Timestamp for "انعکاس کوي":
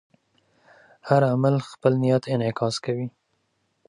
2.33-3.07